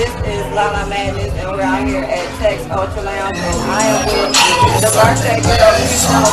[0.00, 4.08] This is Lala Madness, and we're out here at Tex Ultra Lounge, and I am
[4.08, 6.24] with the birthday girl, you know,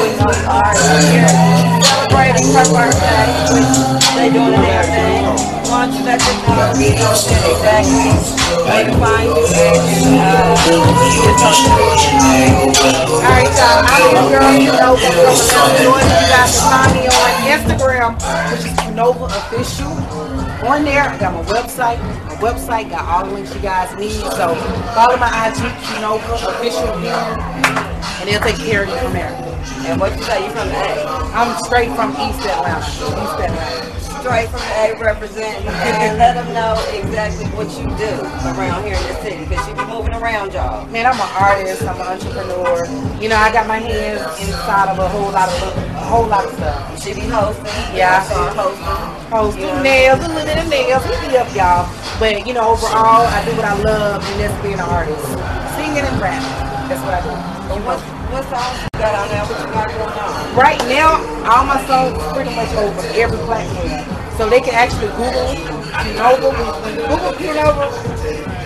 [0.00, 0.72] we you are
[1.12, 1.28] here
[1.84, 3.68] celebrating her birthday, which
[4.16, 5.28] they doing and everything.
[5.68, 8.16] Don't you let them know exactly
[8.64, 9.76] where to find you and
[10.16, 12.64] uh, your social media.
[13.12, 16.16] Alright, so I'm your girl, you know, from Atlanta, Georgia.
[16.16, 18.16] You guys can find me on Instagram,
[18.56, 20.41] which is Nova Official.
[20.62, 21.98] On there, I got my website.
[22.26, 24.12] My website got all the links you guys need.
[24.12, 24.54] So
[24.94, 25.58] follow my IG,
[26.00, 27.40] Nova Official again,
[28.20, 29.32] and they'll take care of you from there.
[29.86, 31.04] And what you say, you from the A?
[31.34, 32.86] I'm straight from East Atlanta.
[32.86, 34.01] East Atlanta.
[34.22, 38.22] Straight from A representing, and let them know exactly what you do
[38.54, 40.86] around here in the city, because you be moving around, y'all.
[40.94, 41.82] Man, I'm an artist.
[41.82, 42.86] I'm an entrepreneur.
[43.20, 46.44] You know, I got my hands inside of a whole lot of a whole lot
[46.46, 47.02] of stuff.
[47.02, 47.66] She be hosting.
[47.98, 48.22] Yeah.
[48.22, 49.28] I saw hosting.
[49.28, 51.90] Post You nails, a little bit of nails, hit me up, y'all.
[52.20, 55.26] But you know, overall, I do what I love, and that's being an artist,
[55.74, 56.46] singing and rapping.
[56.86, 58.21] That's what I do.
[58.32, 59.44] What, songs you got on there?
[59.44, 60.56] What you got going on?
[60.56, 64.08] Right now, all my songs is pretty much over every platform,
[64.38, 65.52] so they can actually Google
[65.92, 66.48] Qnova.
[66.80, 67.92] When you Google Qnova,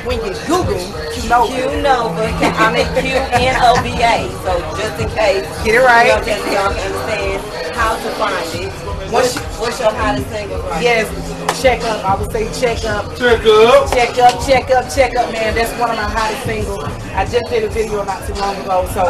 [0.06, 0.78] when you Google
[1.11, 4.31] Qnova, Q Nova, I mean Q N O V A.
[4.47, 6.14] So just in case, Get it right.
[6.14, 7.42] You know, just so y'all understand
[7.75, 8.96] how to find it.
[9.11, 12.05] What's, what's your hottest single right yes, check up.
[12.05, 13.17] I would say check up.
[13.17, 13.91] Check up.
[13.91, 15.55] Check up, check up, check up, man.
[15.55, 16.85] That's one of my hottest singles.
[17.15, 18.87] I just did a video not too long ago.
[18.93, 19.05] So,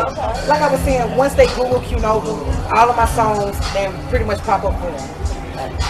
[0.48, 4.39] like I was saying, once they Google Qnova, all of my songs, they pretty much
[4.41, 5.27] pop up for them.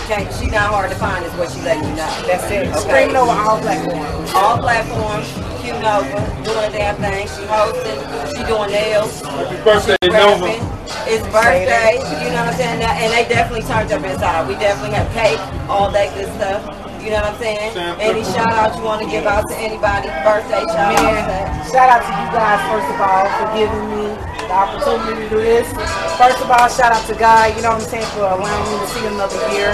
[0.07, 2.07] Okay, she not hard to find is what she letting you know.
[2.27, 2.69] That's it.
[2.69, 2.79] Okay.
[2.79, 4.33] Streaming over all platforms.
[4.35, 5.27] All platforms,
[5.61, 7.27] Q Nova, doing a damn thing.
[7.27, 7.99] She hosting,
[8.31, 9.21] she doing nails.
[9.23, 10.76] Happy birthday, she Nova.
[10.89, 11.13] Rapping.
[11.13, 12.83] It's birthday, you know what I'm saying?
[12.83, 14.49] And they definitely turned up inside.
[14.49, 16.63] We definitely have cake, all that good stuff.
[17.03, 17.71] You know what I'm saying?
[17.73, 18.35] Sam Any Pepper.
[18.35, 20.11] shout out you want to give out to anybody?
[20.27, 21.71] Birthday shout Man, out.
[21.71, 24.07] shout out to you guys, first of all, for giving me
[24.43, 25.71] the opportunity to do this.
[26.19, 28.77] First of all, shout out to God, you know what I'm saying, for allowing me
[28.83, 29.71] to see another year.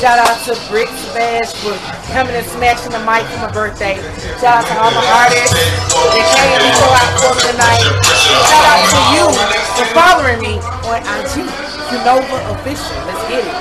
[0.00, 1.76] Shout out to Bricks Bash for
[2.16, 4.00] coming and smashing the mic for my birthday.
[4.40, 5.52] Shout out to all my artists
[6.10, 7.82] that came and go out for me tonight.
[8.46, 9.26] Shout out to you
[9.78, 10.54] for following me
[10.90, 11.46] on IG,
[12.02, 12.98] Nova Official.
[13.06, 13.56] Let's get it.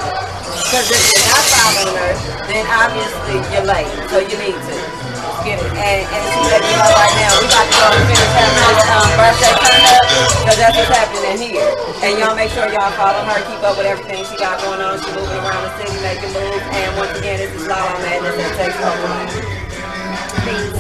[0.69, 2.13] Because if you're not following her,
[2.49, 3.89] then obviously you're late.
[4.09, 4.75] So you need to.
[5.45, 5.71] Get it.
[5.71, 8.83] And, and she let me know right now, we got to go finish having this
[8.91, 10.03] um, birthday turn up,
[10.35, 11.69] because that's what's happening here.
[12.03, 14.99] And y'all make sure y'all follow her, keep up with everything she got going on.
[14.99, 16.65] She's moving around the city, making moves.
[16.75, 19.15] And once again, this is Lala Madness that takes over.
[20.43, 20.78] Peace.